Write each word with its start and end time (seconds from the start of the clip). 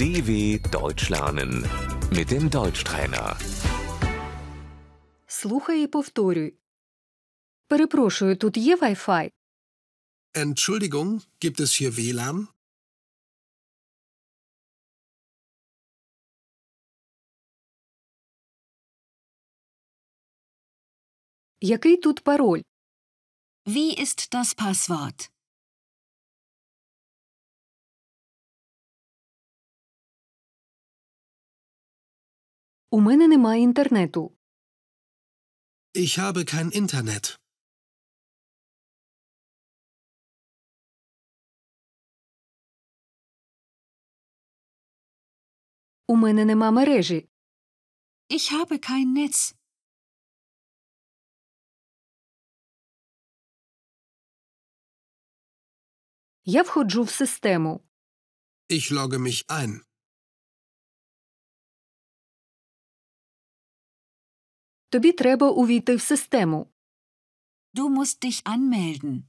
DW 0.00 0.58
Deutsch 0.70 1.08
lernen 1.10 1.52
mit 2.10 2.30
dem 2.30 2.48
Deutschtrainer. 2.50 3.36
Слухай 5.26 5.82
і 5.82 5.86
повторюй. 5.86 6.54
Перепрошую, 7.68 8.36
тут 8.36 8.56
є 8.56 8.76
Wi-Fi? 8.76 9.30
Entschuldigung, 10.34 11.20
gibt 11.40 11.60
es 11.60 11.80
hier 11.80 11.90
WLAN? 11.90 12.46
Який 21.60 21.96
тут 21.96 22.20
пароль? 22.24 22.62
Wie 23.66 23.94
ist 24.04 24.32
das 24.34 24.54
Passwort? 24.54 25.30
У 32.93 32.99
мене 32.99 33.27
немає 33.27 33.61
інтернету. 33.61 34.37
Ich 35.95 36.19
habe 36.19 36.37
kein 36.53 36.81
Internet. 36.81 37.39
У 46.07 46.15
мене 46.15 46.45
нема 46.45 46.71
мережі. 46.71 47.29
Ich 48.29 48.51
habe 48.53 48.89
kein 48.89 49.05
Netz. 49.13 49.55
Я 56.45 56.63
входжу 56.63 57.03
в 57.03 57.11
систему. 57.11 57.79
Ich 58.69 58.91
logge 58.91 59.19
mich 59.19 59.45
ein. 59.47 59.90
Тобі 64.90 65.12
треба 65.12 65.50
увійти 65.50 65.96
в 65.96 66.00
систему. 66.00 66.72
Du 67.74 67.88
musst 67.88 68.24
dich 68.24 68.42
anmelden. 68.42 69.22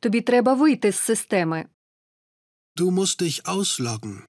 Тобі 0.00 0.20
треба 0.20 0.54
вийти 0.54 0.92
з 0.92 0.98
системи. 0.98 1.68
Du 2.76 2.90
musst 2.90 3.22
dich 3.22 3.42
ausloggen. 3.42 4.26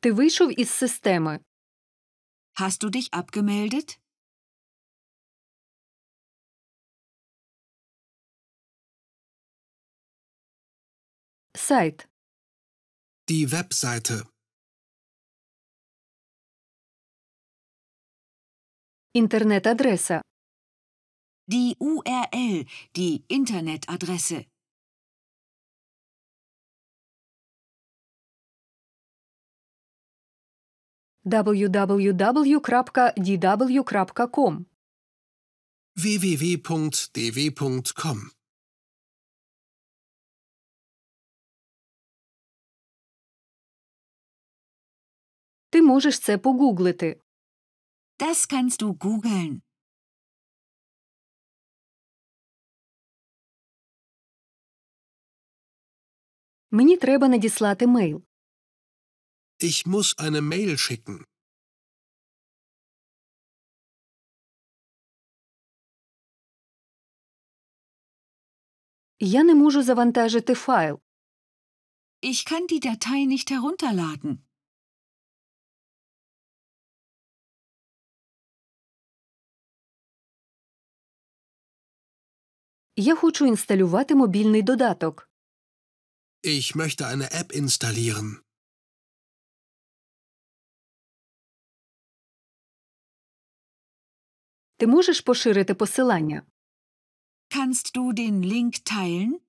Ти 0.00 0.12
вийшов 0.12 0.60
із 0.60 0.70
системи. 0.70 1.40
Hast 2.60 2.84
du 2.84 2.90
dich 2.90 3.10
abgemeldet? 3.10 4.00
Website. 11.65 12.07
Die 13.27 13.51
Webseite. 13.51 14.23
Internetadresse. 19.15 20.21
Die 21.47 21.75
URL, 21.79 22.65
die 22.95 23.23
Internetadresse. 23.27 24.45
www.dw.com 31.23 32.05
www.dw.com 35.97 37.55
Ти 45.74 45.82
можеш 45.82 46.18
це 46.18 46.38
погуглити. 46.38 47.20
Das 48.18 48.52
kannst 48.52 48.82
du 48.82 48.92
googeln. 48.98 49.60
Мені 56.70 56.96
треба 56.96 57.28
надіслати 57.28 57.86
мейл. 57.86 58.22
Ich 59.60 59.86
muss 59.86 60.16
eine 60.18 60.40
Mail 60.40 60.76
schicken. 60.76 61.24
Я 69.18 69.42
не 69.42 69.54
можу 69.54 69.82
завантажити 69.82 70.54
файл. 70.54 71.00
Ich 72.22 72.44
kann 72.44 72.66
die 72.66 72.80
Datei 72.80 73.26
nicht 73.26 73.50
herunterladen. 73.50 74.43
Я 82.96 83.16
хочу 83.16 83.46
інсталювати 83.46 84.14
мобільний 84.14 84.62
додаток. 84.62 85.30
Ich 86.44 86.76
möchte 86.76 87.04
eine 87.04 87.28
App 87.40 87.62
installieren. 87.62 88.36
Ти 94.76 94.86
можеш 94.86 95.20
поширити 95.20 95.74
посилання. 95.74 96.42
Kannst 97.50 97.96
du 97.96 98.12
den 98.12 98.44
Link 98.44 98.72
teilen? 98.92 99.40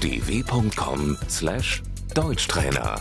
dw.com/deutschtrainer 0.00 3.00